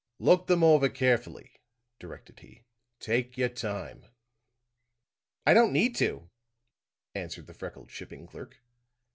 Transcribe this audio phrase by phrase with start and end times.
[0.17, 1.61] "Look them over carefully,"
[1.99, 2.63] directed he.
[2.99, 4.07] "Take your time."
[5.45, 6.31] "I don't need to,"
[7.13, 8.63] answered the freckled shipping clerk.